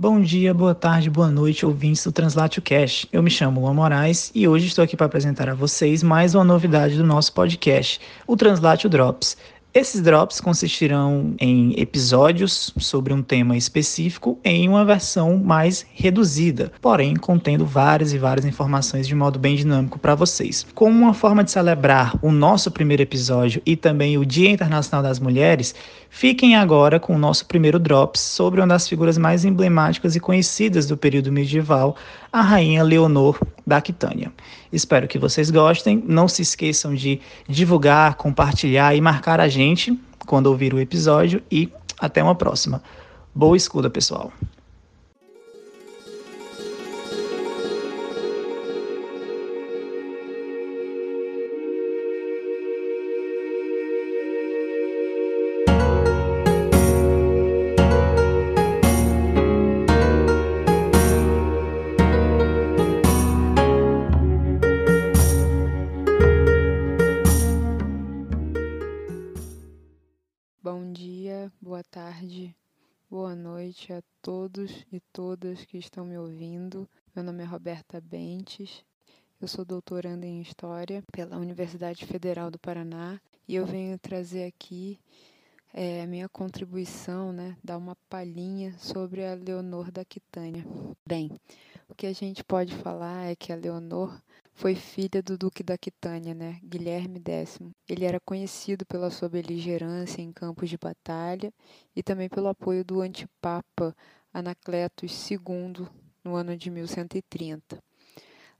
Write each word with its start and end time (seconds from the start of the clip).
Bom 0.00 0.18
dia, 0.18 0.54
boa 0.54 0.74
tarde, 0.74 1.10
boa 1.10 1.28
noite, 1.28 1.66
ouvintes 1.66 2.02
do 2.04 2.10
Translatio 2.10 2.62
Cash. 2.62 3.04
Eu 3.12 3.22
me 3.22 3.30
chamo 3.30 3.60
Luan 3.60 3.74
Moraes 3.74 4.32
e 4.34 4.48
hoje 4.48 4.66
estou 4.66 4.82
aqui 4.82 4.96
para 4.96 5.04
apresentar 5.04 5.50
a 5.50 5.54
vocês 5.54 6.02
mais 6.02 6.34
uma 6.34 6.42
novidade 6.42 6.96
do 6.96 7.04
nosso 7.04 7.34
podcast, 7.34 8.00
o 8.26 8.34
Translatio 8.34 8.88
Drops. 8.88 9.36
Esses 9.72 10.00
drops 10.00 10.40
consistirão 10.40 11.34
em 11.38 11.78
episódios 11.78 12.74
sobre 12.76 13.12
um 13.12 13.22
tema 13.22 13.56
específico 13.56 14.36
em 14.42 14.68
uma 14.68 14.84
versão 14.84 15.36
mais 15.36 15.86
reduzida, 15.94 16.72
porém 16.80 17.14
contendo 17.14 17.64
várias 17.64 18.12
e 18.12 18.18
várias 18.18 18.44
informações 18.44 19.06
de 19.06 19.14
modo 19.14 19.38
bem 19.38 19.54
dinâmico 19.54 19.96
para 19.96 20.16
vocês. 20.16 20.66
Como 20.74 20.98
uma 20.98 21.14
forma 21.14 21.44
de 21.44 21.52
celebrar 21.52 22.18
o 22.20 22.32
nosso 22.32 22.68
primeiro 22.72 23.04
episódio 23.04 23.62
e 23.64 23.76
também 23.76 24.18
o 24.18 24.26
Dia 24.26 24.50
Internacional 24.50 25.04
das 25.04 25.20
Mulheres, 25.20 25.72
fiquem 26.10 26.54
agora 26.56 27.00
com 27.00 27.14
o 27.14 27.18
nosso 27.18 27.46
primeiro 27.46 27.78
drops 27.78 28.20
sobre 28.20 28.60
uma 28.60 28.66
das 28.66 28.86
figuras 28.86 29.16
mais 29.16 29.44
emblemáticas 29.44 30.14
e 30.14 30.20
conhecidas 30.20 30.86
do 30.86 30.96
período 30.96 31.32
medieval, 31.32 31.96
a 32.30 32.42
rainha 32.42 32.82
Leonor 32.82 33.40
da 33.66 33.78
Aquitânia. 33.78 34.30
Espero 34.70 35.08
que 35.08 35.18
vocês 35.18 35.50
gostem. 35.50 36.04
Não 36.06 36.28
se 36.28 36.42
esqueçam 36.42 36.94
de 36.94 37.20
divulgar, 37.48 38.16
compartilhar 38.16 38.94
e 38.94 39.00
marcar 39.00 39.40
a 39.40 39.48
gente 39.48 39.98
quando 40.26 40.48
ouvir 40.48 40.74
o 40.74 40.80
episódio 40.80 41.42
e 41.50 41.72
até 41.98 42.22
uma 42.22 42.34
próxima. 42.34 42.82
Boa 43.34 43.56
escuta, 43.56 43.88
pessoal. 43.88 44.32
Noite 73.70 73.92
a 73.92 74.02
todos 74.20 74.84
e 74.90 74.98
todas 75.12 75.64
que 75.64 75.78
estão 75.78 76.04
me 76.04 76.18
ouvindo. 76.18 76.88
Meu 77.14 77.22
nome 77.22 77.44
é 77.44 77.46
Roberta 77.46 78.00
Bentes, 78.00 78.84
eu 79.40 79.46
sou 79.46 79.64
doutoranda 79.64 80.26
em 80.26 80.42
História 80.42 81.04
pela 81.12 81.36
Universidade 81.36 82.04
Federal 82.04 82.50
do 82.50 82.58
Paraná 82.58 83.20
e 83.46 83.54
eu 83.54 83.64
venho 83.64 83.96
trazer 83.96 84.42
aqui 84.42 84.98
é, 85.72 86.02
a 86.02 86.06
minha 86.08 86.28
contribuição, 86.28 87.32
né, 87.32 87.56
dar 87.62 87.76
uma 87.76 87.96
palhinha 88.08 88.76
sobre 88.76 89.24
a 89.24 89.34
Leonor 89.34 89.92
da 89.92 90.02
Aquitânia. 90.02 90.66
Bem, 91.06 91.30
o 91.88 91.94
que 91.94 92.08
a 92.08 92.12
gente 92.12 92.42
pode 92.42 92.74
falar 92.74 93.30
é 93.30 93.36
que 93.36 93.52
a 93.52 93.56
Leonor 93.56 94.20
foi 94.60 94.74
filha 94.74 95.22
do 95.22 95.38
Duque 95.38 95.62
da 95.62 95.72
Aquitânia, 95.72 96.34
né, 96.34 96.60
Guilherme 96.62 97.18
X. 97.26 97.58
Ele 97.88 98.04
era 98.04 98.20
conhecido 98.20 98.84
pela 98.84 99.10
sua 99.10 99.26
beligerância 99.26 100.20
em 100.20 100.30
campos 100.30 100.68
de 100.68 100.76
batalha 100.76 101.50
e 101.96 102.02
também 102.02 102.28
pelo 102.28 102.46
apoio 102.46 102.84
do 102.84 103.00
antipapa 103.00 103.96
Anacletus 104.34 105.30
II 105.30 105.88
no 106.22 106.34
ano 106.34 106.54
de 106.58 106.68
1130. 106.68 107.82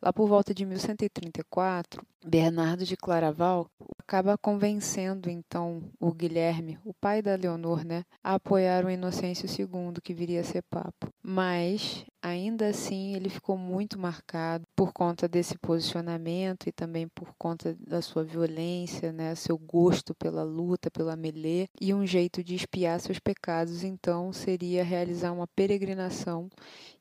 Lá 0.00 0.10
por 0.10 0.26
volta 0.26 0.54
de 0.54 0.64
1134, 0.64 2.02
Bernardo 2.24 2.86
de 2.86 2.96
Claraval 2.96 3.70
acaba 3.98 4.38
convencendo 4.38 5.28
então 5.28 5.82
o 6.00 6.14
Guilherme, 6.14 6.78
o 6.82 6.94
pai 6.94 7.20
da 7.20 7.34
Leonor, 7.34 7.84
né, 7.84 8.04
a 8.24 8.36
apoiar 8.36 8.86
o 8.86 8.90
Inocêncio 8.90 9.46
II, 9.46 10.00
que 10.02 10.14
viria 10.14 10.40
a 10.40 10.44
ser 10.44 10.62
papa. 10.62 11.12
Mas 11.22 12.06
ainda 12.22 12.68
assim 12.68 13.14
ele 13.14 13.28
ficou 13.28 13.56
muito 13.56 13.98
marcado 13.98 14.66
por 14.74 14.92
conta 14.92 15.28
desse 15.28 15.56
posicionamento 15.58 16.68
e 16.68 16.72
também 16.72 17.08
por 17.08 17.34
conta 17.38 17.76
da 17.80 18.02
sua 18.02 18.24
violência, 18.24 19.12
né, 19.12 19.34
seu 19.34 19.56
gosto 19.58 20.14
pela 20.14 20.42
luta, 20.42 20.90
pela 20.90 21.16
melê 21.16 21.68
e 21.80 21.92
um 21.94 22.06
jeito 22.06 22.42
de 22.42 22.54
espiar 22.54 23.00
seus 23.00 23.18
pecados, 23.18 23.84
então 23.84 24.32
seria 24.32 24.84
realizar 24.84 25.32
uma 25.32 25.46
peregrinação 25.46 26.50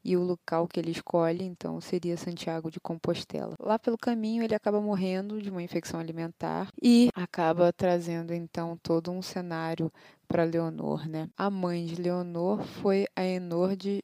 e 0.04 0.16
o 0.16 0.24
local 0.24 0.68
que 0.68 0.80
ele 0.80 0.92
escolhe, 0.92 1.44
então, 1.44 1.80
seria 1.82 2.16
Santiago 2.16 2.72
de 2.72 2.80
Compostela. 2.80 3.56
Lá 3.60 3.78
pelo 3.78 3.98
caminho, 3.98 4.44
ele 4.44 4.56
acaba 4.56 4.80
morrendo 4.82 5.42
de 5.42 5.50
uma 5.50 5.62
infecção 5.62 6.00
alimentar 6.00 6.70
e 6.82 7.10
acaba 7.14 7.72
trazendo, 7.74 8.34
então, 8.34 8.78
todo 8.82 9.12
um 9.12 9.22
cenário 9.22 9.92
para 10.28 10.44
Leonor, 10.44 11.08
né? 11.08 11.30
A 11.38 11.50
mãe 11.50 11.86
de 11.86 12.02
Leonor 12.02 12.64
foi 12.64 13.08
a 13.16 13.24
Enor 13.24 13.76
de 13.76 14.04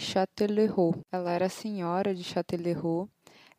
Châtellerault. 0.00 0.98
Ela 1.12 1.32
era 1.32 1.48
senhora 1.48 2.14
de 2.14 2.24
Châtellerault 2.24 3.10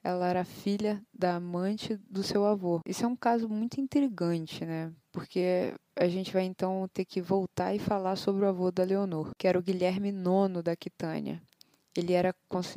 ela 0.04 0.28
era 0.28 0.44
filha 0.44 1.00
da 1.14 1.36
amante 1.36 1.96
do 2.10 2.24
seu 2.24 2.44
avô. 2.44 2.82
Isso 2.88 3.06
é 3.06 3.08
um 3.08 3.16
caso 3.16 3.48
muito 3.48 3.80
intrigante, 3.80 4.66
né? 4.66 4.92
Porque 5.12 5.76
a 5.96 6.08
gente 6.08 6.34
vai 6.34 6.44
então 6.44 6.90
ter 6.92 7.06
que 7.06 7.22
voltar 7.22 7.76
e 7.76 7.78
falar 7.78 8.16
sobre 8.16 8.44
o 8.44 8.48
avô 8.48 8.72
da 8.72 8.84
Leonor, 8.84 9.30
que 9.38 9.48
era 9.48 9.60
o 9.60 9.62
Guilherme 9.62 10.10
IX 10.10 10.64
da 10.64 10.72
Aquitânia 10.72 11.40
ele, 11.96 12.14
era, 12.14 12.34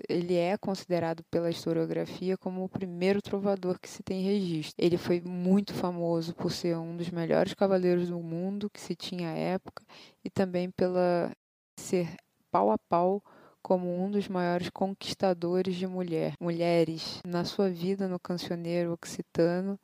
ele 0.09 0.35
é 0.35 0.57
considerado 0.57 1.23
pela 1.31 1.51
historiografia 1.51 2.37
como 2.37 2.65
o 2.65 2.69
primeiro 2.69 3.23
trovador 3.23 3.79
que 3.79 3.89
se 3.89 4.03
tem 4.03 4.23
registro. 4.23 4.75
Ele 4.77 4.97
foi 4.97 5.21
muito 5.21 5.73
famoso 5.73 6.35
por 6.35 6.51
ser 6.51 6.77
um 6.77 6.97
dos 6.97 7.11
melhores 7.11 7.55
cavaleiros 7.55 8.09
do 8.09 8.19
mundo 8.19 8.69
que 8.71 8.81
se 8.81 8.95
tinha 8.97 9.29
à 9.31 9.35
época 9.35 9.85
e 10.25 10.31
também 10.31 10.71
pela 10.71 11.31
ser 11.79 12.17
pau 12.51 12.71
a 12.71 12.79
pau 12.79 13.23
como 13.65 14.05
um 14.05 14.11
dos 14.11 14.29
maiores 14.29 14.69
conquistadores 14.69 15.75
de 15.75 15.87
mulher. 15.87 16.35
mulheres. 16.39 17.23
Na 17.27 17.47
sua 17.47 17.71
vida 17.71 18.07
no 18.07 18.21
cancioneiro 18.21 18.93
occitano, 18.93 19.81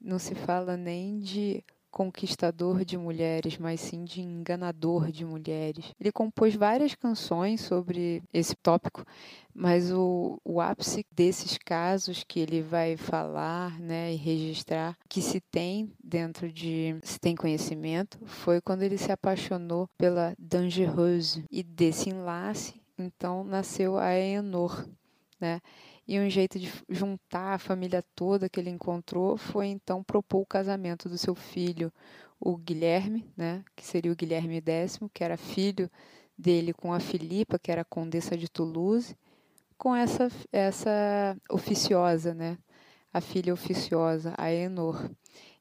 não 0.00 0.20
se 0.20 0.36
fala 0.36 0.76
nem 0.76 1.18
de 1.18 1.64
conquistador 1.90 2.84
de 2.84 2.96
mulheres, 2.96 3.56
mas 3.58 3.80
sim 3.80 4.04
de 4.04 4.20
enganador 4.20 5.10
de 5.10 5.24
mulheres. 5.24 5.92
Ele 5.98 6.10
compôs 6.10 6.54
várias 6.54 6.94
canções 6.94 7.60
sobre 7.60 8.20
esse 8.32 8.54
tópico, 8.56 9.04
mas 9.54 9.92
o, 9.92 10.40
o 10.44 10.60
ápice 10.60 11.04
desses 11.10 11.56
casos 11.56 12.24
que 12.26 12.40
ele 12.40 12.62
vai 12.62 12.96
falar 12.96 13.80
né, 13.80 14.12
e 14.12 14.16
registrar, 14.16 14.96
que 15.08 15.22
se 15.22 15.40
tem 15.40 15.92
dentro 16.02 16.50
de. 16.52 16.96
se 17.02 17.18
tem 17.18 17.36
conhecimento, 17.36 18.18
foi 18.26 18.60
quando 18.60 18.82
ele 18.82 18.98
se 18.98 19.12
apaixonou 19.12 19.88
pela 19.96 20.34
Dangereuse. 20.36 21.44
E 21.50 21.62
desse 21.62 22.10
enlace, 22.10 22.74
então, 22.98 23.44
nasceu 23.44 23.98
a 23.98 24.06
Aenor. 24.06 24.88
Né? 25.40 25.60
E 26.06 26.18
um 26.20 26.28
jeito 26.28 26.58
de 26.58 26.70
juntar 26.88 27.54
a 27.54 27.58
família 27.58 28.04
toda 28.14 28.48
que 28.48 28.60
ele 28.60 28.70
encontrou 28.70 29.36
foi 29.36 29.66
então 29.68 30.02
propor 30.02 30.42
o 30.42 30.46
casamento 30.46 31.08
do 31.08 31.16
seu 31.16 31.34
filho, 31.34 31.92
o 32.38 32.56
Guilherme, 32.58 33.26
né, 33.34 33.64
que 33.74 33.84
seria 33.86 34.12
o 34.12 34.16
Guilherme 34.16 34.62
X, 34.64 34.98
que 35.14 35.24
era 35.24 35.36
filho 35.38 35.90
dele 36.36 36.74
com 36.74 36.92
a 36.92 37.00
Filipa, 37.00 37.58
que 37.58 37.72
era 37.72 37.84
condessa 37.84 38.36
de 38.36 38.48
Toulouse, 38.50 39.16
com 39.78 39.96
essa 39.96 40.28
essa 40.52 41.36
oficiosa, 41.50 42.34
né, 42.34 42.58
a 43.12 43.20
filha 43.20 43.54
oficiosa, 43.54 44.34
a 44.36 44.52
Enor. 44.52 45.10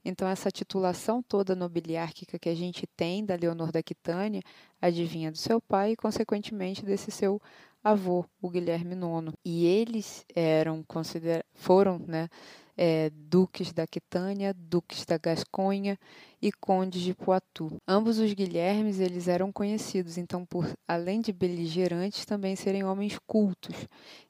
Então 0.03 0.27
essa 0.27 0.51
titulação 0.51 1.23
toda 1.23 1.55
nobiliárquica 1.55 2.37
que 2.37 2.49
a 2.49 2.55
gente 2.55 2.85
tem 2.87 3.25
da 3.25 3.35
Leonor 3.35 3.71
da 3.71 3.79
Aquitânia 3.79 4.41
adivinha 4.81 5.31
do 5.31 5.37
seu 5.37 5.61
pai 5.61 5.91
e 5.91 5.95
consequentemente 5.95 6.83
desse 6.83 7.11
seu 7.11 7.41
avô, 7.83 8.25
o 8.41 8.49
Guilherme 8.49 8.95
IX. 8.95 9.33
E 9.43 9.65
eles 9.65 10.25
eram 10.33 10.83
consider... 10.83 11.45
foram 11.53 11.99
né, 11.99 12.29
é, 12.77 13.09
duques 13.11 13.71
da 13.71 13.83
Aquitânia, 13.83 14.53
duques 14.53 15.05
da 15.05 15.17
Gasconha 15.17 15.97
e 16.41 16.51
condes 16.51 17.01
de 17.01 17.13
Poitou. 17.13 17.77
Ambos 17.87 18.19
os 18.19 18.33
Guilhermes 18.33 18.99
eles 18.99 19.27
eram 19.27 19.51
conhecidos, 19.51 20.17
então, 20.17 20.45
por 20.45 20.67
além 20.87 21.21
de 21.21 21.31
beligerantes, 21.31 22.25
também 22.25 22.55
serem 22.55 22.83
homens 22.83 23.19
cultos. 23.27 23.75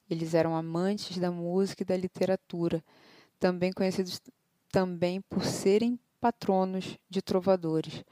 Eles 0.09 0.33
eram 0.33 0.55
amantes 0.55 1.17
da 1.17 1.31
música 1.31 1.83
e 1.83 1.85
da 1.85 1.95
literatura, 1.95 2.83
também 3.39 3.71
conhecidos 3.71 4.19
também 4.73 5.21
por 5.21 5.45
serem 5.45 5.99
patronos 6.19 6.97
de 7.07 7.21
trovadores. 7.21 8.03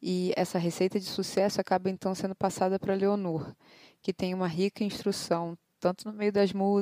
E 0.00 0.32
essa 0.36 0.58
receita 0.58 0.98
de 0.98 1.04
sucesso 1.04 1.60
acaba 1.60 1.90
então 1.90 2.14
sendo 2.14 2.34
passada 2.34 2.78
para 2.78 2.94
Leonor 2.94 3.54
que 4.00 4.12
tem 4.12 4.32
uma 4.32 4.46
rica 4.46 4.82
instrução, 4.82 5.58
tanto 5.78 6.08
no 6.08 6.14
meio 6.14 6.32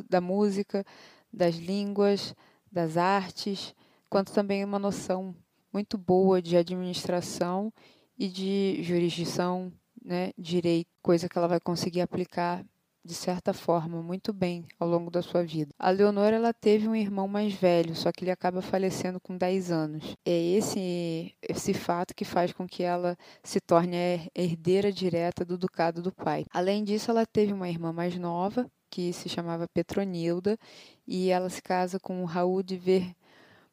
da 0.09 0.21
música, 0.21 0.85
das 1.33 1.57
línguas, 1.57 2.37
das 2.71 2.97
artes, 2.97 3.75
quanto 4.09 4.33
também 4.33 4.65
uma 4.65 4.79
noção 4.79 5.35
muito 5.73 5.99
boa 5.99 6.41
de 6.41 6.57
administração 6.57 7.73
e 8.17 8.29
de 8.29 8.81
jurisdição, 8.83 9.73
né, 10.05 10.31
direito, 10.39 10.89
coisa 11.03 11.29
que 11.29 11.37
ela 11.37 11.49
vai 11.49 11.59
conseguir 11.59 12.03
aplicar 12.03 12.65
de 13.07 13.15
certa 13.15 13.55
forma, 13.55 14.03
muito 14.03 14.33
bem 14.33 14.67
ao 14.79 14.89
longo 14.89 15.11
da 15.11 15.23
sua 15.23 15.43
vida. 15.45 15.73
A 15.79 15.91
Leonor 15.91 16.33
ela 16.33 16.53
teve 16.53 16.89
um 16.89 16.95
irmão 16.95 17.29
mais 17.29 17.55
velho, 17.55 17.95
só 17.95 18.13
que 18.13 18.25
ele 18.25 18.31
acaba 18.31 18.61
falecendo 18.61 19.21
com 19.21 19.37
10 19.37 19.71
anos. 19.71 20.17
É 20.25 20.39
esse 20.57 21.35
esse 21.43 21.73
fato 21.73 22.15
que 22.15 22.25
faz 22.25 22.53
com 22.53 22.67
que 22.67 22.83
ela 22.83 23.17
se 23.43 23.61
torne 23.61 23.97
a 23.97 24.31
herdeira 24.35 24.93
direta 24.93 25.45
do 25.45 25.57
ducado 25.57 26.03
do 26.03 26.13
pai. 26.13 26.45
Além 26.53 26.85
disso, 26.85 27.11
ela 27.11 27.25
teve 27.25 27.53
uma 27.53 27.69
irmã 27.69 27.93
mais 27.93 28.19
nova, 28.19 28.71
que 28.91 29.13
se 29.13 29.29
chamava 29.29 29.69
Petronilda, 29.69 30.59
e 31.07 31.31
ela 31.31 31.49
se 31.49 31.63
casa 31.63 31.99
com 32.01 32.25
Raul 32.25 32.63
de 32.63 32.77
Ver 32.77 33.15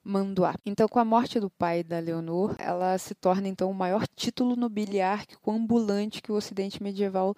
Manduá. 0.03 0.56
Então, 0.65 0.88
com 0.88 1.00
a 1.00 1.06
morte 1.06 1.39
do 1.39 1.50
pai 1.50 1.81
da 1.81 1.97
Leonor, 1.97 2.56
ela 2.59 2.97
se 2.97 3.15
torna 3.15 3.47
então 3.47 3.71
o 3.71 3.74
maior 3.74 4.06
título 4.15 4.56
nobiliárquico 4.56 5.50
ambulante 5.50 6.21
que 6.21 6.31
o 6.31 6.35
Ocidente 6.35 6.83
medieval 6.83 7.33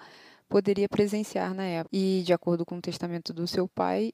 poderia 0.49 0.87
presenciar 0.87 1.53
na 1.53 1.63
época. 1.63 1.95
E, 1.95 2.23
de 2.25 2.33
acordo 2.33 2.65
com 2.65 2.77
o 2.77 2.81
testamento 2.81 3.33
do 3.33 3.47
seu 3.47 3.67
pai, 3.67 4.13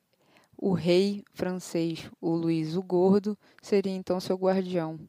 o 0.57 0.73
rei 0.73 1.23
francês, 1.33 2.09
o 2.19 2.35
Luís 2.35 2.75
o 2.75 2.83
Gordo, 2.83 3.37
seria 3.61 3.93
então 3.93 4.19
seu 4.19 4.35
guardião. 4.35 4.99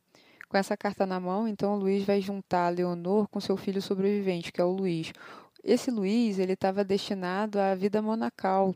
Com 0.48 0.56
essa 0.56 0.76
carta 0.76 1.06
na 1.06 1.18
mão, 1.18 1.48
então, 1.48 1.76
Luís 1.76 2.04
vai 2.04 2.20
juntar 2.20 2.68
Leonor 2.68 3.26
com 3.28 3.40
seu 3.40 3.56
filho 3.56 3.80
sobrevivente, 3.80 4.52
que 4.52 4.60
é 4.60 4.64
o 4.64 4.70
Luís. 4.70 5.12
Esse 5.64 5.90
Luís, 5.90 6.38
ele 6.38 6.54
estava 6.54 6.84
destinado 6.84 7.58
à 7.58 7.74
vida 7.74 8.02
monacal, 8.02 8.74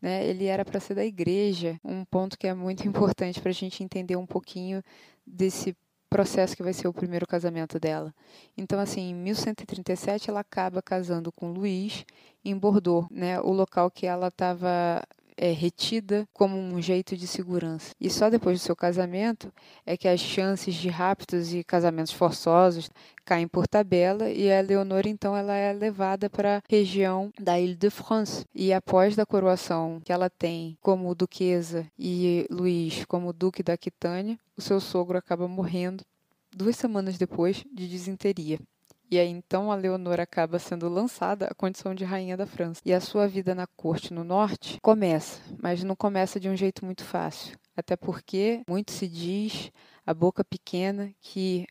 né? 0.00 0.26
Ele 0.26 0.44
era 0.44 0.64
para 0.64 0.78
ser 0.78 0.94
da 0.94 1.04
igreja, 1.04 1.80
um 1.84 2.04
ponto 2.04 2.38
que 2.38 2.46
é 2.46 2.54
muito 2.54 2.86
importante 2.86 3.40
para 3.40 3.50
a 3.50 3.54
gente 3.54 3.82
entender 3.82 4.14
um 4.16 4.26
pouquinho 4.26 4.82
desse 5.26 5.76
processo 6.08 6.56
que 6.56 6.62
vai 6.62 6.72
ser 6.72 6.88
o 6.88 6.92
primeiro 6.92 7.26
casamento 7.26 7.78
dela. 7.78 8.14
Então, 8.56 8.80
assim, 8.80 9.10
em 9.10 9.14
1137 9.14 10.30
ela 10.30 10.40
acaba 10.40 10.82
casando 10.82 11.30
com 11.30 11.52
Luís 11.52 12.04
em 12.44 12.56
Bordeaux, 12.56 13.06
né? 13.10 13.40
O 13.40 13.52
local 13.52 13.90
que 13.90 14.06
ela 14.06 14.28
estava 14.28 15.02
é, 15.38 15.52
retida 15.52 16.28
como 16.32 16.58
um 16.58 16.82
jeito 16.82 17.16
de 17.16 17.26
segurança. 17.26 17.92
E 18.00 18.10
só 18.10 18.28
depois 18.28 18.58
do 18.58 18.62
seu 18.62 18.74
casamento 18.74 19.52
é 19.86 19.96
que 19.96 20.08
as 20.08 20.20
chances 20.20 20.74
de 20.74 20.88
raptos 20.88 21.54
e 21.54 21.62
casamentos 21.62 22.12
forçosos 22.12 22.90
caem 23.24 23.46
por 23.46 23.68
tabela 23.68 24.28
e 24.28 24.52
a 24.52 24.60
Leonor 24.60 25.06
então 25.06 25.36
ela 25.36 25.54
é 25.54 25.72
levada 25.72 26.28
para 26.28 26.58
a 26.58 26.62
região 26.68 27.30
da 27.38 27.60
Ile-de-France 27.60 28.44
e 28.54 28.72
após 28.72 29.14
da 29.14 29.24
coroação 29.24 30.00
que 30.04 30.12
ela 30.12 30.28
tem 30.28 30.76
como 30.80 31.14
duquesa 31.14 31.86
e 31.98 32.46
Luís 32.50 33.04
como 33.04 33.32
duque 33.32 33.62
da 33.62 33.74
Aquitânia, 33.74 34.38
o 34.56 34.60
seu 34.60 34.80
sogro 34.80 35.16
acaba 35.16 35.46
morrendo 35.46 36.04
duas 36.50 36.76
semanas 36.76 37.16
depois 37.16 37.64
de 37.72 37.88
disenteria. 37.88 38.58
E 39.10 39.18
aí 39.18 39.28
então 39.28 39.72
a 39.72 39.74
Leonor 39.74 40.20
acaba 40.20 40.58
sendo 40.58 40.88
lançada 40.88 41.46
à 41.46 41.54
condição 41.54 41.94
de 41.94 42.04
rainha 42.04 42.36
da 42.36 42.46
França. 42.46 42.80
E 42.84 42.92
a 42.92 43.00
sua 43.00 43.26
vida 43.26 43.54
na 43.54 43.66
corte 43.66 44.12
no 44.12 44.22
norte 44.22 44.78
começa, 44.82 45.40
mas 45.62 45.82
não 45.82 45.96
começa 45.96 46.38
de 46.38 46.48
um 46.48 46.56
jeito 46.56 46.84
muito 46.84 47.04
fácil. 47.04 47.58
Até 47.76 47.96
porque 47.96 48.62
muito 48.68 48.92
se 48.92 49.06
diz, 49.08 49.70
a 50.04 50.12
boca 50.12 50.44
pequena, 50.44 51.10
que 51.20 51.66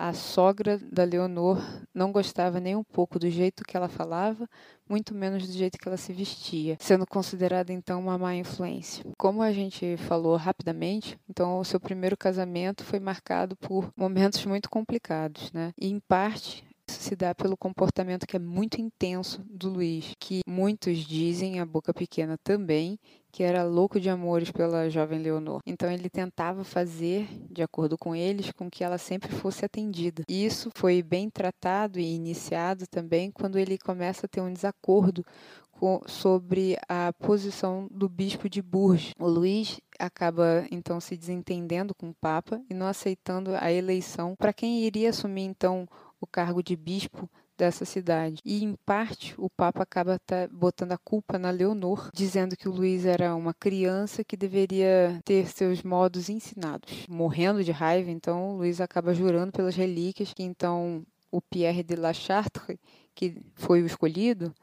a 0.00 0.14
sogra 0.14 0.78
da 0.90 1.04
Leonor 1.04 1.62
não 1.94 2.10
gostava 2.10 2.58
nem 2.58 2.74
um 2.74 2.82
pouco 2.82 3.18
do 3.18 3.28
jeito 3.28 3.62
que 3.64 3.76
ela 3.76 3.88
falava, 3.88 4.48
muito 4.88 5.14
menos 5.14 5.46
do 5.46 5.52
jeito 5.52 5.78
que 5.78 5.86
ela 5.86 5.98
se 5.98 6.10
vestia, 6.10 6.78
sendo 6.80 7.06
considerada 7.06 7.70
então 7.70 8.00
uma 8.00 8.16
má 8.16 8.34
influência. 8.34 9.04
Como 9.18 9.42
a 9.42 9.52
gente 9.52 9.98
falou 9.98 10.36
rapidamente, 10.36 11.18
então 11.28 11.58
o 11.58 11.64
seu 11.66 11.78
primeiro 11.78 12.16
casamento 12.16 12.82
foi 12.82 12.98
marcado 12.98 13.54
por 13.56 13.92
momentos 13.94 14.46
muito 14.46 14.70
complicados, 14.70 15.52
né? 15.52 15.74
E 15.78 15.90
em 15.90 16.00
parte 16.00 16.64
isso 16.90 17.02
se 17.02 17.14
dá 17.14 17.34
pelo 17.34 17.56
comportamento 17.56 18.26
que 18.26 18.36
é 18.36 18.40
muito 18.40 18.80
intenso 18.80 19.42
do 19.48 19.70
Luiz, 19.70 20.12
que 20.18 20.40
muitos 20.46 20.98
dizem, 20.98 21.60
a 21.60 21.66
boca 21.66 21.94
pequena 21.94 22.36
também, 22.42 22.98
que 23.30 23.44
era 23.44 23.62
louco 23.62 24.00
de 24.00 24.10
amores 24.10 24.50
pela 24.50 24.90
jovem 24.90 25.20
Leonor. 25.20 25.60
Então 25.64 25.90
ele 25.90 26.10
tentava 26.10 26.64
fazer, 26.64 27.28
de 27.48 27.62
acordo 27.62 27.96
com 27.96 28.14
eles, 28.14 28.50
com 28.50 28.68
que 28.68 28.82
ela 28.82 28.98
sempre 28.98 29.30
fosse 29.30 29.64
atendida. 29.64 30.24
Isso 30.28 30.70
foi 30.74 31.00
bem 31.02 31.30
tratado 31.30 32.00
e 32.00 32.14
iniciado 32.14 32.86
também 32.88 33.30
quando 33.30 33.56
ele 33.56 33.78
começa 33.78 34.26
a 34.26 34.28
ter 34.28 34.40
um 34.40 34.52
desacordo 34.52 35.24
com, 35.70 36.00
sobre 36.06 36.76
a 36.88 37.12
posição 37.12 37.88
do 37.90 38.08
bispo 38.08 38.48
de 38.48 38.60
Bourges. 38.60 39.12
O 39.18 39.28
Luís 39.28 39.80
acaba 39.98 40.66
então 40.70 41.00
se 41.00 41.16
desentendendo 41.16 41.94
com 41.94 42.10
o 42.10 42.14
Papa 42.14 42.60
e 42.68 42.74
não 42.74 42.86
aceitando 42.86 43.52
a 43.54 43.70
eleição 43.72 44.34
para 44.36 44.52
quem 44.52 44.80
iria 44.84 45.10
assumir 45.10 45.44
então 45.44 45.86
o 46.20 46.26
cargo 46.26 46.62
de 46.62 46.76
bispo 46.76 47.28
dessa 47.56 47.84
cidade. 47.84 48.40
E, 48.44 48.64
em 48.64 48.74
parte, 48.86 49.34
o 49.36 49.50
Papa 49.50 49.82
acaba 49.82 50.18
botando 50.50 50.92
a 50.92 50.98
culpa 50.98 51.38
na 51.38 51.50
Leonor, 51.50 52.10
dizendo 52.14 52.56
que 52.56 52.68
o 52.68 52.72
Luís 52.72 53.04
era 53.04 53.34
uma 53.34 53.52
criança 53.52 54.24
que 54.24 54.36
deveria 54.36 55.20
ter 55.24 55.46
seus 55.46 55.82
modos 55.82 56.28
ensinados. 56.28 57.06
Morrendo 57.08 57.62
de 57.62 57.70
raiva, 57.70 58.10
então, 58.10 58.54
o 58.54 58.56
Luís 58.58 58.80
acaba 58.80 59.14
jurando 59.14 59.52
pelas 59.52 59.76
relíquias 59.76 60.32
que, 60.32 60.42
então, 60.42 61.04
o 61.30 61.40
Pierre 61.40 61.82
de 61.82 61.96
la 61.96 62.12
Chartre, 62.12 62.80
que 63.14 63.42
foi 63.54 63.82
o 63.82 63.86
escolhido, 63.86 64.54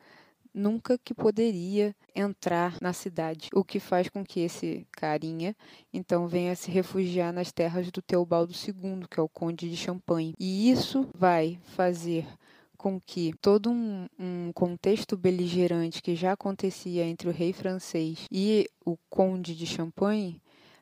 nunca 0.58 0.98
que 0.98 1.14
poderia 1.14 1.96
entrar 2.16 2.78
na 2.82 2.92
cidade, 2.92 3.50
o 3.54 3.64
que 3.64 3.80
faz 3.80 4.10
com 4.10 4.26
que 4.26 4.40
esse 4.40 4.88
carinha 4.92 5.56
então 5.94 6.28
venha 6.28 6.56
se 6.56 6.72
refugiar 6.72 7.32
nas 7.32 7.52
terras 7.52 7.92
do 7.92 8.02
Teobaldo 8.02 8.54
II, 8.54 9.08
que 9.10 9.20
é 9.20 9.24
o 9.24 9.30
conde 9.30 9.70
de 9.70 9.78
Champagne. 9.78 10.34
E 10.40 10.72
isso 10.72 11.08
vai 11.16 11.60
fazer 11.76 12.26
com 12.78 13.00
que 13.00 13.34
todo 13.42 13.72
um, 13.72 14.08
um, 14.20 14.52
contexto 14.54 15.18
beligerante 15.18 16.02
que 16.02 16.16
já 16.16 16.34
acontecia 16.34 17.06
entre 17.06 17.28
o 17.28 17.34
rei 17.34 17.52
francês 17.54 18.26
e 18.32 18.70
o 18.86 18.98
conde 19.10 19.56
de 19.56 19.66
Champagne 19.66 20.40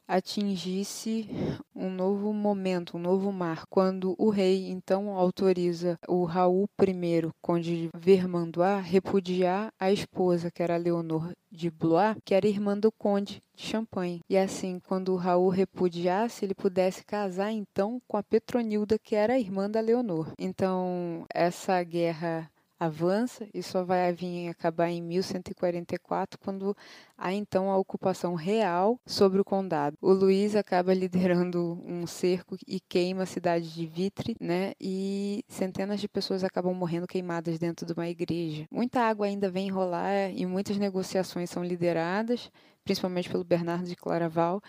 atingisse 0.08 1.28
um 1.76 1.90
novo 1.90 2.32
momento, 2.34 2.98
um 2.98 3.00
novo 3.00 3.32
mar, 3.32 3.66
quando 3.70 4.16
o 4.18 4.30
rei 4.30 4.70
então 4.70 5.12
autoriza 5.18 5.98
o 6.08 6.24
Raul 6.24 6.68
I, 6.80 7.30
conde 7.42 7.66
de 7.66 7.90
Vermandois, 7.98 8.86
repudiar 8.86 9.70
a 9.80 9.92
esposa, 9.92 10.50
que 10.52 10.64
era 10.64 10.78
Leonor 10.78 11.32
de 11.52 11.70
Blois, 11.70 12.18
que 12.24 12.34
era 12.34 12.48
irmã 12.48 12.78
do 12.78 12.92
conde 12.92 13.42
de 13.56 13.64
Champagne. 13.64 14.22
E 14.30 14.38
assim, 14.38 14.80
quando 14.88 15.14
o 15.14 15.18
Raul 15.18 15.50
repudiasse, 15.50 16.46
ele 16.46 16.54
pudesse 16.54 17.04
casar 17.06 17.52
então 17.52 18.02
com 18.08 18.18
a 18.18 18.24
Petronilda, 18.24 18.98
que 19.00 19.16
era 19.16 19.40
irmã 19.40 19.70
da 19.70 19.80
Leonor. 19.80 20.32
Então, 20.38 21.26
essa 21.34 21.82
guerra 21.84 22.50
avança 22.80 23.48
e 23.54 23.64
só 23.64 23.84
vai 23.84 24.12
vir 24.14 24.50
acabar 24.50 24.90
em 24.90 25.02
1144, 25.02 26.40
quando 26.40 26.76
há 27.18 27.34
então 27.34 27.70
a 27.70 27.78
ocupação 27.78 28.36
real 28.36 29.00
sobre 29.06 29.40
o 29.40 29.46
condado. 29.46 29.98
O 30.02 30.12
Luís 30.12 30.56
acaba 30.56 30.94
liderando 30.94 31.82
um 31.86 32.06
cerco 32.06 32.58
e 32.68 32.80
queima 32.80 33.24
a 33.24 33.26
cidade 33.26 33.74
de 33.74 33.86
Vitre, 33.86 34.36
né? 34.40 34.74
E 34.80 35.44
centenas 35.48 36.00
de 36.00 36.08
pessoas 36.08 36.44
acabam 36.44 36.74
morrendo 36.74 37.08
queimadas 37.08 37.58
dentro 37.58 37.86
de 37.86 37.94
uma 37.94 38.08
igreja. 38.08 38.68
Muita 38.72 39.02
água 39.02 39.26
ainda 39.26 39.50
vem 39.50 39.70
rolar 39.70 40.30
e 40.32 40.46
muitas 40.46 40.78
negociações 40.78 41.50
são 41.50 41.64
lideradas, 41.64 42.52
principalmente 42.84 43.30
pelo 43.30 43.44
Bernardo 43.44 43.88
de 43.88 43.96
Claraval, 43.96 44.62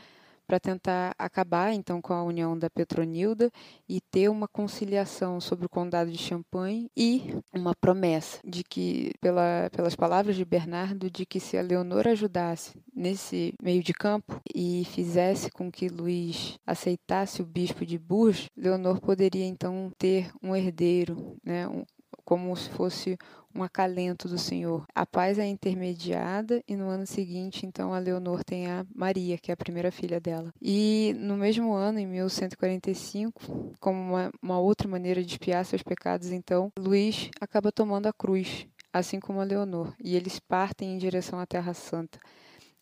para 0.47 0.61
tentar 0.61 1.15
acabar 1.19 1.73
então 1.73 2.01
com 2.01 2.13
a 2.13 2.23
união 2.23 2.59
da 2.59 2.71
Petronilda 2.71 3.51
e 3.89 4.01
ter 4.01 4.29
uma 4.29 4.47
conciliação 4.47 5.41
sobre 5.41 5.67
o 5.67 5.69
condado 5.69 6.11
de 6.11 6.19
Champagne 6.19 6.91
e 6.97 7.35
uma 7.53 7.75
promessa 7.75 8.39
de 8.45 8.63
que, 8.63 9.13
pela, 9.21 9.69
pelas 9.73 9.97
palavras 9.97 10.37
de 10.37 10.45
Bernardo, 10.45 11.11
de 11.11 11.27
que 11.27 11.41
se 11.41 11.57
a 11.57 11.63
Leonor 11.63 12.07
ajudasse 12.07 12.79
nesse 12.95 13.55
meio 13.63 13.83
de 13.83 13.93
campo 13.93 14.41
e 14.55 14.85
fizesse 14.87 15.51
com 15.51 15.71
que 15.71 15.89
Luís 15.89 16.59
aceitasse 16.67 17.43
o 17.43 17.47
bispo 17.47 17.85
de 17.85 17.99
Bourges, 17.99 18.49
Leonor 18.57 19.01
poderia 19.01 19.45
então 19.45 19.93
ter 19.99 20.31
um 20.43 20.55
herdeiro, 20.55 21.37
né, 21.45 21.67
um, 21.69 21.85
como 22.27 22.55
se 22.57 22.69
fosse 22.71 23.17
um 23.55 23.63
acalento 23.63 24.29
do 24.29 24.37
Senhor. 24.37 24.85
A 24.93 25.07
paz 25.07 25.39
é 25.39 25.47
intermediada 25.47 26.63
e 26.69 26.77
no 26.77 26.89
ano 26.89 27.07
seguinte, 27.07 27.65
então, 27.65 27.95
a 27.95 27.99
Leonor 27.99 28.45
tem 28.45 28.67
a 28.67 28.85
Maria, 28.95 29.39
que 29.39 29.51
é 29.51 29.55
a 29.55 29.57
primeira 29.57 29.93
filha 29.93 30.21
dela. 30.21 30.53
E 30.61 31.15
no 31.19 31.37
mesmo 31.37 31.73
ano, 31.73 32.01
em 32.01 32.07
1145, 32.07 33.75
como 33.81 33.99
uma, 33.99 34.31
uma 34.43 34.59
outra 34.59 34.89
maneira 34.89 35.23
de 35.23 35.31
espiar 35.31 35.65
seus 35.65 35.83
pecados, 35.83 36.33
então, 36.33 36.71
Luís 36.77 37.31
acaba 37.41 37.71
tomando 37.71 38.09
a 38.09 38.13
cruz, 38.13 38.67
assim 38.93 39.21
como 39.21 39.41
a 39.41 39.45
Leonor, 39.45 39.95
e 40.03 40.17
eles 40.17 40.41
partem 40.41 40.95
em 40.95 40.99
direção 40.99 41.39
à 41.39 41.47
Terra 41.47 41.73
Santa 41.73 42.19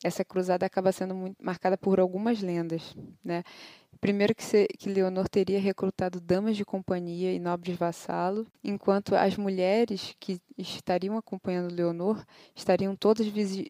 essa 0.04 0.22
cruzada 0.22 0.66
acaba 0.66 0.92
sendo 0.92 1.14
muito 1.14 1.42
marcada 1.42 1.78
por 1.78 1.98
algumas 1.98 2.42
lendas, 2.42 2.94
né? 3.24 3.42
Primeiro 4.00 4.34
que, 4.34 4.44
se, 4.44 4.66
que 4.78 4.88
Leonor 4.88 5.28
teria 5.28 5.60
recrutado 5.60 6.20
damas 6.20 6.56
de 6.56 6.64
companhia 6.64 7.32
e 7.32 7.38
nobres 7.38 7.76
vassalos, 7.76 8.46
enquanto 8.62 9.14
as 9.14 9.36
mulheres 9.36 10.14
que 10.18 10.40
estariam 10.56 11.16
acompanhando 11.16 11.74
Leonor 11.74 12.24
estariam 12.54 12.94
todas 12.94 13.26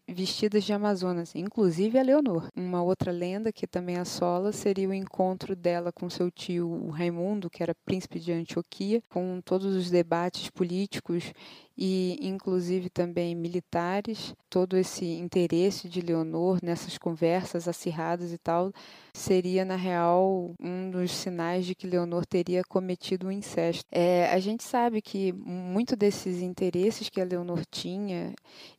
vestidas 0.06 0.64
de 0.64 0.72
Amazonas, 0.72 1.34
inclusive 1.34 1.98
a 1.98 2.02
Leonor. 2.02 2.48
Uma 2.54 2.82
outra 2.82 3.10
lenda 3.10 3.52
que 3.52 3.66
também 3.66 3.96
assola 3.96 4.52
seria 4.52 4.88
o 4.88 4.94
encontro 4.94 5.56
dela 5.56 5.92
com 5.92 6.10
seu 6.10 6.30
tio 6.30 6.88
Raimundo, 6.90 7.48
que 7.50 7.62
era 7.62 7.74
príncipe 7.74 8.20
de 8.20 8.32
Antioquia, 8.32 9.02
com 9.08 9.40
todos 9.42 9.74
os 9.74 9.90
debates 9.90 10.50
políticos 10.50 11.32
e 11.76 12.18
inclusive 12.20 12.88
também 12.88 13.34
militares, 13.34 14.34
todo 14.48 14.76
esse 14.76 15.04
interesse 15.04 15.88
de 15.88 16.00
Leonor 16.00 16.58
nessas 16.62 16.96
conversas 16.96 17.66
acirradas 17.66 18.32
e 18.32 18.38
tal, 18.38 18.72
seria 19.12 19.64
na 19.64 19.76
real 19.76 20.54
um 20.60 20.90
dos 20.90 21.10
sinais 21.10 21.66
de 21.66 21.74
que 21.74 21.86
Leonor 21.86 22.24
teria 22.26 22.62
cometido 22.62 23.26
um 23.26 23.32
incesto. 23.32 23.84
É, 23.90 24.30
a 24.32 24.38
gente 24.38 24.62
sabe 24.62 25.02
que 25.02 25.32
muito 25.32 25.96
desses 25.96 26.40
interesses 26.40 27.08
que 27.08 27.20
a 27.20 27.24
Leonor 27.24 27.64
tinha 27.70 28.32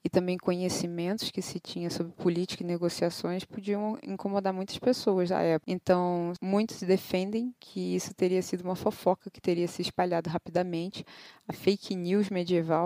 e 0.04 0.10
também 0.10 0.38
conhecimentos 0.38 1.32
que 1.32 1.42
se 1.42 1.60
tinha 1.60 1.90
sobre 1.90 2.14
política 2.14 2.64
e 2.64 2.66
negociações 2.66 3.44
podiam 3.44 3.98
incomodar 4.04 4.54
muitas 4.54 4.78
pessoas 4.78 5.32
à 5.32 5.42
época. 5.42 5.72
Então, 5.72 6.34
muitos 6.42 6.82
defendem 6.82 7.54
que 7.60 7.96
isso 7.96 8.14
teria 8.14 8.42
sido 8.42 8.62
uma 8.62 8.76
fofoca 8.76 9.30
que 9.30 9.42
teria 9.42 9.68
se 9.68 9.82
espalhado 9.82 10.30
rapidamente, 10.30 11.04
a 11.48 11.54
fake 11.54 11.96
news 11.96 12.30
medieval, 12.30 12.85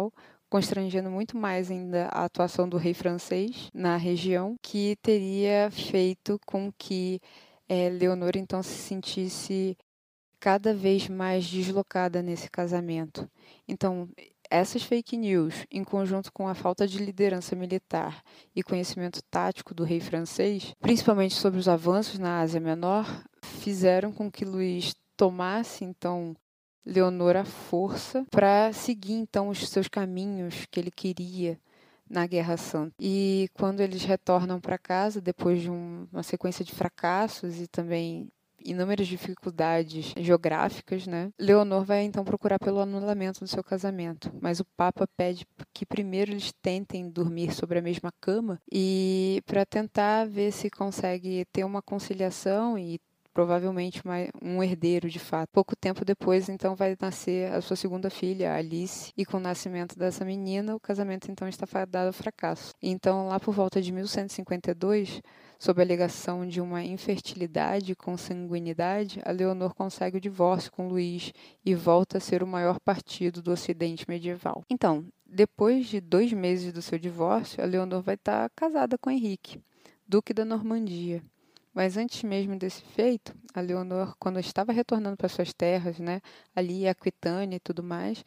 constrangendo 0.50 1.12
muito 1.12 1.38
mais 1.38 1.70
ainda 1.70 2.08
a 2.08 2.26
atuação 2.26 2.68
do 2.68 2.78
rei 2.78 2.94
francês 2.94 3.70
na 3.74 3.98
região, 3.98 4.56
que 4.62 4.98
teria 5.02 5.70
feito 5.72 6.40
com 6.46 6.72
que 6.78 7.20
é, 7.68 7.90
Leonor 7.90 8.32
então 8.36 8.64
se 8.64 8.74
sentisse 8.74 9.78
cada 10.40 10.74
vez 10.74 11.08
mais 11.08 11.46
deslocada 11.46 12.22
nesse 12.22 12.50
casamento. 12.50 13.30
Então, 13.68 14.10
essas 14.50 14.82
fake 14.82 15.16
news, 15.16 15.66
em 15.70 15.84
conjunto 15.84 16.32
com 16.34 16.48
a 16.48 16.56
falta 16.56 16.88
de 16.88 16.98
liderança 16.98 17.56
militar 17.56 18.24
e 18.56 18.64
conhecimento 18.64 19.22
tático 19.30 19.76
do 19.76 19.84
rei 19.84 20.00
francês, 20.00 20.74
principalmente 20.80 21.36
sobre 21.36 21.60
os 21.60 21.68
avanços 21.68 22.18
na 22.18 22.40
Ásia 22.40 22.60
Menor, 22.60 23.06
fizeram 23.44 24.12
com 24.12 24.32
que 24.32 24.46
Luís 24.46 24.96
tomasse 25.16 25.84
então 25.84 26.36
Leonor 26.90 27.36
à 27.36 27.46
força 27.46 28.26
para 28.32 28.74
seguir 28.74 29.14
então 29.14 29.50
os 29.50 29.70
seus 29.70 29.88
caminhos 29.88 30.66
que 30.70 30.80
ele 30.80 30.92
queria 30.92 31.60
na 32.10 32.26
Guerra 32.26 32.58
Santa. 32.58 32.96
E 33.00 33.50
quando 33.54 33.82
eles 33.82 34.04
retornam 34.04 34.60
para 34.60 34.78
casa, 34.78 35.22
depois 35.22 35.62
de 35.62 35.70
um, 35.70 36.08
uma 36.12 36.24
sequência 36.24 36.66
de 36.66 36.74
fracassos 36.74 37.62
e 37.62 37.68
também 37.68 38.28
inúmeras 38.66 39.08
dificuldades 39.08 40.14
geográficas, 40.18 41.08
né? 41.08 41.32
Leonor 41.40 41.86
vai 41.86 42.04
então 42.04 42.26
procurar 42.26 42.60
pelo 42.60 42.80
anulamento 42.80 43.40
do 43.40 43.48
seu 43.48 43.64
casamento, 43.64 44.32
mas 44.42 44.60
o 44.60 44.66
Papa 44.76 45.08
pede 45.16 45.46
que 45.74 45.86
primeiro 45.86 46.32
eles 46.32 46.52
tentem 46.62 47.10
dormir 47.10 47.54
sobre 47.54 47.80
a 47.80 47.82
mesma 47.82 48.12
cama 48.20 48.60
e 48.72 49.42
para 49.46 49.66
tentar 49.66 50.28
ver 50.28 50.52
se 50.52 50.70
consegue 50.70 51.46
ter 51.54 51.64
uma 51.64 51.82
conciliação 51.82 52.78
e 52.78 53.00
provavelmente 53.40 54.02
um 54.42 54.62
herdeiro 54.62 55.10
de 55.10 55.18
fato. 55.18 55.48
Pouco 55.54 55.74
tempo 55.74 56.04
depois, 56.04 56.50
então, 56.50 56.76
vai 56.76 56.98
nascer 57.00 57.50
a 57.54 57.62
sua 57.62 57.78
segunda 57.78 58.10
filha, 58.10 58.54
Alice, 58.54 59.14
e 59.16 59.26
com 59.26 59.38
o 59.38 59.40
nascimento 59.40 59.98
dessa 59.98 60.26
menina, 60.26 60.76
o 60.76 60.80
casamento 60.80 61.32
então 61.32 61.48
está 61.48 61.66
fadado 61.66 62.08
ao 62.08 62.14
fracasso. 62.14 62.74
Então, 62.84 63.30
lá 63.30 63.40
por 63.40 63.54
volta 63.54 63.82
de 63.82 63.94
1152, 63.94 65.22
sob 65.58 65.82
a 65.82 65.86
alegação 65.86 66.46
de 66.46 66.60
uma 66.60 66.84
infertilidade 66.84 67.96
com 67.96 68.18
sanguinidade, 68.18 69.22
a 69.24 69.32
Leonor 69.32 69.74
consegue 69.74 70.18
o 70.18 70.22
divórcio 70.22 70.70
com 70.70 70.90
Luís 70.90 71.32
e 71.66 71.74
volta 71.74 72.18
a 72.18 72.22
ser 72.22 72.44
o 72.44 72.48
maior 72.48 72.78
partido 72.82 73.42
do 73.42 73.54
Ocidente 73.54 74.04
medieval. 74.06 74.66
Então, 74.70 75.06
depois 75.26 75.88
de 75.88 76.02
dois 76.02 76.34
meses 76.34 76.74
do 76.74 76.82
seu 76.82 77.00
divórcio, 77.00 77.64
a 77.64 77.66
Leonor 77.66 78.02
vai 78.02 78.16
estar 78.16 78.50
casada 78.54 78.98
com 78.98 79.10
Henrique, 79.10 79.62
Duque 80.06 80.34
da 80.34 80.44
Normandia. 80.44 81.24
Mas 81.74 81.98
antes 81.98 82.24
mesmo 82.24 82.58
desse 82.58 82.82
feito, 82.82 83.34
a 83.54 83.62
Leonor, 83.62 84.16
quando 84.20 84.40
estava 84.40 84.72
retornando 84.72 85.16
para 85.16 85.30
suas 85.30 85.54
terras, 85.54 86.00
né, 86.00 86.22
ali 86.56 86.88
Aquitânia 86.88 87.58
e 87.58 87.60
tudo 87.60 87.84
mais, 87.84 88.24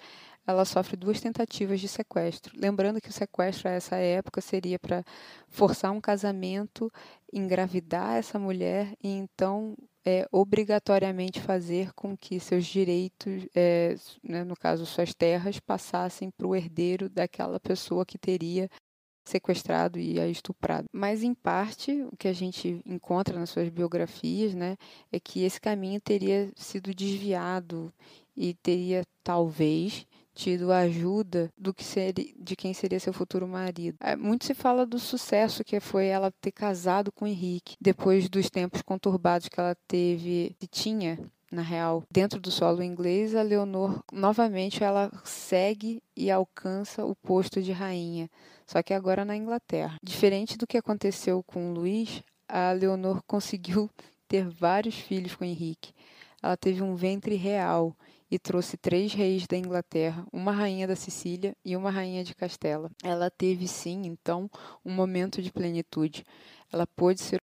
ela 0.46 0.64
sofre 0.64 0.96
duas 0.96 1.20
tentativas 1.20 1.80
de 1.80 1.88
sequestro. 1.88 2.52
Lembrando 2.58 3.00
que 3.00 3.08
o 3.08 3.12
sequestro 3.12 3.68
a 3.68 3.72
essa 3.72 3.96
época 3.96 4.40
seria 4.40 4.78
para 4.78 5.04
forçar 5.48 5.92
um 5.92 6.00
casamento, 6.00 6.90
engravidar 7.32 8.16
essa 8.16 8.38
mulher 8.38 8.94
e 9.02 9.08
então 9.08 9.76
é, 10.04 10.26
obrigatoriamente 10.32 11.40
fazer 11.40 11.92
com 11.94 12.16
que 12.16 12.40
seus 12.40 12.66
direitos, 12.66 13.46
é, 13.54 13.94
né, 14.22 14.42
no 14.44 14.56
caso 14.56 14.84
suas 14.84 15.14
terras, 15.14 15.60
passassem 15.60 16.30
para 16.30 16.46
o 16.46 16.56
herdeiro 16.56 17.08
daquela 17.08 17.60
pessoa 17.60 18.04
que 18.04 18.18
teria 18.18 18.68
sequestrado 19.24 19.98
e 19.98 20.18
estuprado. 20.30 20.86
Mas, 20.92 21.22
em 21.22 21.34
parte, 21.34 22.02
o 22.10 22.16
que 22.16 22.28
a 22.28 22.32
gente 22.32 22.80
encontra 22.86 23.38
nas 23.38 23.50
suas 23.50 23.68
biografias 23.68 24.54
né, 24.54 24.76
é 25.10 25.20
que 25.20 25.44
esse 25.44 25.60
caminho 25.60 26.00
teria 26.00 26.50
sido 26.56 26.94
desviado 26.94 27.92
e 28.36 28.54
teria, 28.54 29.04
talvez, 29.22 30.06
tido 30.34 30.72
a 30.72 30.80
ajuda 30.80 31.52
do 31.56 31.74
que 31.74 31.84
seria, 31.84 32.32
de 32.38 32.56
quem 32.56 32.72
seria 32.72 32.98
seu 32.98 33.12
futuro 33.12 33.46
marido. 33.46 33.96
É, 34.00 34.16
muito 34.16 34.44
se 34.44 34.54
fala 34.54 34.86
do 34.86 34.98
sucesso 34.98 35.64
que 35.64 35.78
foi 35.78 36.06
ela 36.06 36.32
ter 36.40 36.52
casado 36.52 37.12
com 37.12 37.26
Henrique, 37.26 37.76
depois 37.80 38.28
dos 38.28 38.48
tempos 38.48 38.82
conturbados 38.82 39.48
que 39.48 39.60
ela 39.60 39.76
teve, 39.86 40.56
e 40.60 40.66
tinha 40.66 41.18
na 41.52 41.62
real, 41.62 42.02
dentro 42.10 42.40
do 42.40 42.50
solo 42.50 42.82
inglês, 42.82 43.34
a 43.34 43.42
Leonor 43.42 44.02
novamente 44.10 44.82
ela 44.82 45.12
segue 45.22 46.02
e 46.16 46.30
alcança 46.30 47.04
o 47.04 47.14
posto 47.14 47.60
de 47.60 47.72
rainha, 47.72 48.30
só 48.66 48.82
que 48.82 48.94
agora 48.94 49.24
na 49.24 49.36
Inglaterra. 49.36 49.98
Diferente 50.02 50.56
do 50.56 50.66
que 50.66 50.78
aconteceu 50.78 51.42
com 51.42 51.74
Luís, 51.74 52.22
a 52.48 52.72
Leonor 52.72 53.22
conseguiu 53.28 53.90
ter 54.26 54.48
vários 54.48 54.94
filhos 54.94 55.34
com 55.34 55.44
Henrique. 55.44 55.92
Ela 56.42 56.56
teve 56.56 56.82
um 56.82 56.94
ventre 56.94 57.36
real 57.36 57.94
e 58.30 58.38
trouxe 58.38 58.78
três 58.78 59.12
reis 59.12 59.46
da 59.46 59.58
Inglaterra, 59.58 60.26
uma 60.32 60.52
rainha 60.52 60.88
da 60.88 60.96
Sicília 60.96 61.54
e 61.62 61.76
uma 61.76 61.90
rainha 61.90 62.24
de 62.24 62.34
Castela. 62.34 62.90
Ela 63.04 63.30
teve 63.30 63.68
sim, 63.68 64.04
então, 64.06 64.50
um 64.82 64.90
momento 64.90 65.42
de 65.42 65.52
plenitude. 65.52 66.24
Ela 66.72 66.86
pôde 66.86 67.20
ser 67.20 67.42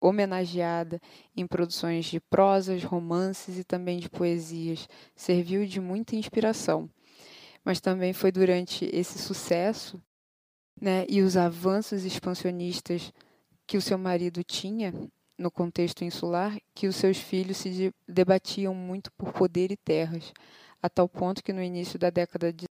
homenageada 0.00 1.00
em 1.36 1.46
produções 1.46 2.06
de 2.06 2.20
prosas, 2.20 2.84
romances 2.84 3.58
e 3.58 3.64
também 3.64 3.98
de 3.98 4.08
poesias. 4.08 4.88
Serviu 5.14 5.66
de 5.66 5.80
muita 5.80 6.16
inspiração. 6.16 6.88
Mas 7.64 7.80
também 7.80 8.12
foi 8.12 8.32
durante 8.32 8.88
esse 8.92 9.18
sucesso 9.18 10.00
né, 10.80 11.04
e 11.08 11.20
os 11.22 11.36
avanços 11.36 12.04
expansionistas 12.04 13.12
que 13.66 13.76
o 13.76 13.82
seu 13.82 13.98
marido 13.98 14.42
tinha 14.42 14.94
no 15.36 15.50
contexto 15.50 16.04
insular 16.04 16.58
que 16.74 16.88
os 16.88 16.96
seus 16.96 17.18
filhos 17.18 17.58
se 17.58 17.94
debatiam 18.06 18.74
muito 18.74 19.12
por 19.12 19.32
poder 19.32 19.70
e 19.70 19.76
terras, 19.76 20.32
a 20.82 20.88
tal 20.88 21.08
ponto 21.08 21.44
que 21.44 21.52
no 21.52 21.62
início 21.62 21.98
da 21.98 22.10
década 22.10 22.52
de 22.52 22.66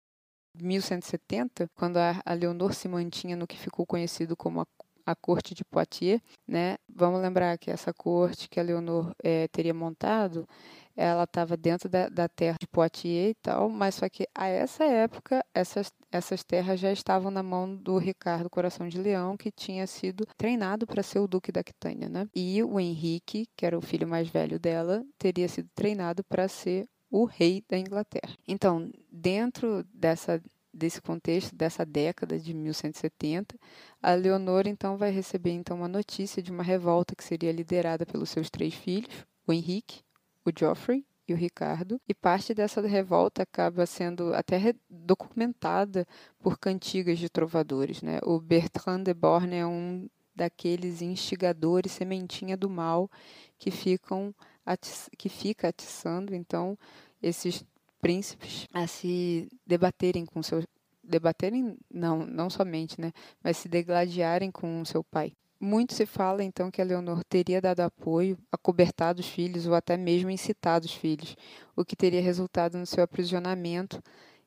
1170, 0.60 1.70
quando 1.74 1.98
a 1.98 2.32
Leonor 2.32 2.74
se 2.74 2.88
mantinha 2.88 3.36
no 3.36 3.46
que 3.46 3.58
ficou 3.58 3.86
conhecido 3.86 4.36
como 4.36 4.60
a 4.60 4.66
a 5.06 5.14
corte 5.14 5.54
de 5.54 5.64
Poitiers, 5.64 6.20
né? 6.46 6.76
Vamos 6.88 7.22
lembrar 7.22 7.56
que 7.56 7.70
essa 7.70 7.94
corte 7.94 8.48
que 8.48 8.58
a 8.58 8.62
Leonor 8.62 9.14
é, 9.22 9.46
teria 9.48 9.72
montado, 9.72 10.48
ela 10.96 11.24
estava 11.24 11.56
dentro 11.56 11.88
da, 11.88 12.08
da, 12.08 12.28
terra 12.28 12.56
de 12.58 12.66
Poitiers 12.66 13.30
e 13.30 13.34
tal, 13.34 13.68
mas 13.68 13.94
só 13.94 14.08
que 14.08 14.26
a 14.34 14.48
essa 14.48 14.82
época 14.84 15.44
essas, 15.54 15.92
essas 16.10 16.42
terras 16.42 16.80
já 16.80 16.90
estavam 16.90 17.30
na 17.30 17.42
mão 17.42 17.76
do 17.76 17.98
Ricardo 17.98 18.50
Coração 18.50 18.88
de 18.88 18.98
Leão, 18.98 19.36
que 19.36 19.52
tinha 19.52 19.86
sido 19.86 20.26
treinado 20.36 20.86
para 20.86 21.02
ser 21.02 21.20
o 21.20 21.28
duque 21.28 21.52
da 21.52 21.60
Aquitânia, 21.60 22.08
né? 22.08 22.26
E 22.34 22.62
o 22.62 22.80
Henrique, 22.80 23.46
que 23.54 23.64
era 23.64 23.78
o 23.78 23.82
filho 23.82 24.08
mais 24.08 24.28
velho 24.28 24.58
dela, 24.58 25.04
teria 25.18 25.46
sido 25.48 25.68
treinado 25.74 26.24
para 26.24 26.48
ser 26.48 26.88
o 27.10 27.24
rei 27.24 27.62
da 27.68 27.78
Inglaterra. 27.78 28.34
Então, 28.48 28.90
dentro 29.10 29.84
dessa 29.94 30.42
desse 30.76 31.00
contexto 31.00 31.54
dessa 31.54 31.84
década 31.84 32.38
de 32.38 32.52
1170, 32.52 33.56
a 34.02 34.14
Leonor 34.14 34.66
então 34.66 34.96
vai 34.96 35.10
receber 35.10 35.52
então 35.52 35.78
uma 35.78 35.88
notícia 35.88 36.42
de 36.42 36.50
uma 36.50 36.62
revolta 36.62 37.14
que 37.14 37.24
seria 37.24 37.52
liderada 37.52 38.04
pelos 38.04 38.30
seus 38.30 38.50
três 38.50 38.74
filhos, 38.74 39.26
o 39.46 39.52
Henrique, 39.52 40.02
o 40.44 40.50
Geoffrey 40.56 41.04
e 41.26 41.32
o 41.32 41.36
Ricardo, 41.36 42.00
e 42.08 42.14
parte 42.14 42.54
dessa 42.54 42.80
revolta 42.80 43.42
acaba 43.42 43.84
sendo 43.86 44.32
até 44.34 44.74
documentada 44.88 46.06
por 46.38 46.58
cantigas 46.58 47.18
de 47.18 47.28
trovadores, 47.28 48.00
né? 48.02 48.20
O 48.22 48.40
Bertrand 48.40 49.02
de 49.02 49.12
Borne 49.12 49.56
é 49.56 49.66
um 49.66 50.08
daqueles 50.36 51.00
instigadores 51.00 51.92
sementinha 51.92 52.56
do 52.56 52.68
mal 52.68 53.10
que 53.58 53.70
ficam 53.70 54.34
que 55.16 55.28
fica 55.28 55.68
atiçando 55.68 56.34
então 56.34 56.76
esses 57.22 57.64
príncipes 58.00 58.66
a 58.72 58.86
se 58.86 59.48
debaterem 59.66 60.24
com 60.26 60.42
seus 60.42 60.64
debaterem 61.02 61.76
não 61.90 62.26
não 62.26 62.50
somente 62.50 63.00
né 63.00 63.12
mas 63.42 63.56
se 63.56 63.68
degladiarem 63.68 64.50
com 64.50 64.84
seu 64.84 65.04
pai 65.04 65.32
Muito 65.58 65.94
se 65.94 66.04
fala 66.04 66.44
então 66.44 66.70
que 66.70 66.84
Leonor 66.84 67.24
teria 67.24 67.62
dado 67.62 67.80
apoio, 67.80 68.36
acobertado 68.52 69.20
os 69.20 69.28
filhos 69.28 69.66
ou 69.66 69.74
até 69.74 69.96
mesmo 69.96 70.28
incitado 70.28 70.84
os 70.84 70.92
filhos, 70.92 71.34
o 71.74 71.82
que 71.82 71.96
teria 71.96 72.20
resultado 72.20 72.76
no 72.76 72.84
seu 72.84 73.02
aprisionamento 73.02 74.02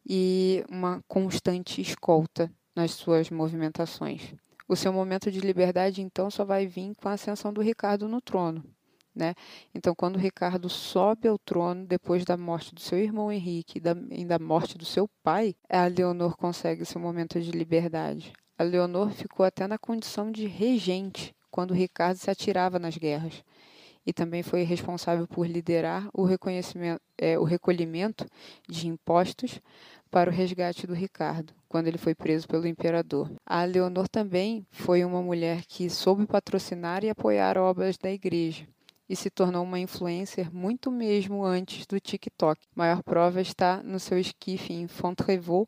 e 0.08 0.64
uma 0.70 1.04
constante 1.08 1.82
escolta 1.82 2.52
nas 2.76 2.92
suas 2.92 3.32
movimentações. 3.32 4.36
O 4.68 4.76
seu 4.76 4.94
momento 4.94 5.32
de 5.32 5.40
liberdade 5.40 6.02
então 6.02 6.30
só 6.30 6.46
vai 6.46 6.68
vir 6.68 6.94
com 6.96 7.10
a 7.10 7.14
ascensão 7.14 7.52
do 7.52 7.62
Ricardo 7.62 8.08
no 8.08 8.22
trono. 8.22 8.64
Né? 9.16 9.34
Então, 9.74 9.96
quando 9.96 10.18
Ricardo 10.18 10.70
sobe 10.70 11.28
ao 11.28 11.38
trono 11.38 11.86
depois 11.86 12.24
da 12.24 12.38
morte 12.38 12.74
do 12.74 12.80
seu 12.80 12.98
irmão 12.98 13.32
Henrique 13.32 13.78
e 13.78 13.82
da, 13.82 13.96
e 14.12 14.24
da 14.24 14.40
morte 14.40 14.78
do 14.78 14.86
seu 14.86 15.10
pai, 15.24 15.56
a 15.70 15.86
Leonor 15.88 16.38
consegue 16.38 16.86
seu 16.86 17.02
momento 17.02 17.40
de 17.42 17.52
liberdade. 17.52 18.32
A 18.58 18.64
Leonor 18.64 19.10
ficou 19.12 19.46
até 19.46 19.68
na 19.68 19.78
condição 19.78 20.32
de 20.32 20.46
regente 20.46 21.34
quando 21.50 21.74
Ricardo 21.74 22.18
se 22.18 22.30
atirava 22.30 22.78
nas 22.78 22.98
guerras 22.98 23.44
e 24.06 24.14
também 24.14 24.42
foi 24.42 24.64
responsável 24.64 25.28
por 25.28 25.46
liderar 25.48 26.08
o, 26.14 26.28
é, 27.18 27.38
o 27.38 27.44
recolhimento 27.44 28.26
de 28.68 28.88
impostos 28.88 29.60
para 30.10 30.30
o 30.30 30.34
resgate 30.34 30.88
do 30.88 30.94
Ricardo, 30.94 31.54
quando 31.68 31.88
ele 31.88 31.98
foi 31.98 32.16
preso 32.16 32.48
pelo 32.48 32.66
imperador. 32.66 33.32
A 33.46 33.64
Leonor 33.66 34.08
também 34.08 34.66
foi 34.72 35.04
uma 35.04 35.22
mulher 35.22 35.64
que 35.68 35.90
soube 35.90 36.26
patrocinar 36.26 37.04
e 37.04 37.10
apoiar 37.10 37.58
obras 37.58 37.98
da 37.98 38.10
igreja 38.10 38.68
e 39.10 39.16
se 39.16 39.30
tornou 39.30 39.64
uma 39.64 39.80
influencer 39.80 40.54
muito 40.54 40.92
mesmo 40.92 41.44
antes 41.44 41.88
do 41.88 42.00
TikTok. 42.00 42.62
A 42.76 42.80
maior 42.80 43.04
prova 43.04 43.42
está 43.42 43.82
no 43.82 44.00
seu 44.00 44.20
esquife 44.20 44.72
em 44.72 44.88
Fontevraud, 44.88 45.68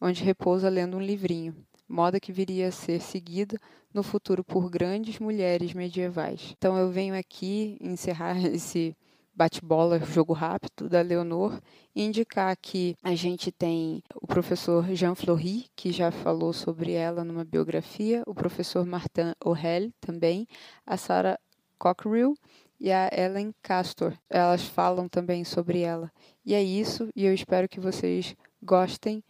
onde 0.00 0.22
repousa 0.22 0.68
lendo 0.68 0.96
um 0.96 1.02
livrinho 1.02 1.54
moda 1.88 2.20
que 2.20 2.32
viria 2.32 2.68
a 2.68 2.72
ser 2.72 3.00
seguida 3.00 3.58
no 3.92 4.02
futuro 4.02 4.44
por 4.44 4.68
grandes 4.68 5.18
mulheres 5.18 5.72
medievais. 5.72 6.54
Então 6.56 6.76
eu 6.76 6.90
venho 6.90 7.16
aqui 7.16 7.76
encerrar 7.80 8.36
esse 8.44 8.96
bate-bola, 9.34 9.98
jogo 10.00 10.32
rápido 10.32 10.88
da 10.88 11.02
Leonor, 11.02 11.60
e 11.94 12.02
indicar 12.02 12.56
que 12.56 12.96
a 13.02 13.14
gente 13.14 13.52
tem 13.52 14.02
o 14.14 14.26
professor 14.26 14.86
Jean 14.94 15.14
Fleury, 15.14 15.66
que 15.76 15.92
já 15.92 16.10
falou 16.10 16.54
sobre 16.54 16.92
ela 16.92 17.22
numa 17.22 17.44
biografia, 17.44 18.22
o 18.26 18.34
professor 18.34 18.86
Martin 18.86 19.34
O'Hell 19.44 19.92
também, 20.00 20.46
a 20.86 20.96
Sarah 20.96 21.38
Cockerill 21.78 22.34
e 22.78 22.92
a 22.92 23.08
Ellen 23.12 23.52
Castor. 23.62 24.12
Elas 24.28 24.62
falam 24.62 25.08
também 25.08 25.44
sobre 25.44 25.80
ela. 25.80 26.10
E 26.44 26.54
é 26.54 26.62
isso, 26.62 27.08
e 27.14 27.24
eu 27.24 27.34
espero 27.34 27.68
que 27.68 27.80
vocês 27.80 28.36
gostem 28.62 29.22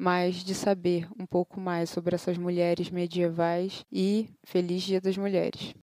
mas 0.00 0.36
de 0.36 0.54
saber 0.54 1.06
um 1.18 1.26
pouco 1.26 1.60
mais 1.60 1.90
sobre 1.90 2.14
essas 2.14 2.38
mulheres 2.38 2.90
medievais 2.90 3.84
e 3.92 4.30
feliz 4.42 4.82
Dia 4.82 4.98
das 4.98 5.18
Mulheres. 5.18 5.74